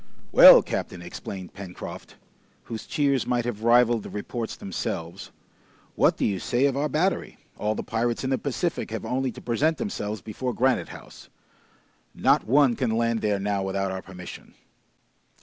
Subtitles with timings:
[0.31, 2.15] "Well, captain," exclaimed Pencroft,
[2.63, 5.29] whose cheers might have rivaled the reports themselves,
[5.93, 7.37] "what do you say of our battery?
[7.59, 11.29] All the pirates in the Pacific have only to present themselves before Granite House!
[12.15, 14.55] Not one can land there now without our permission!"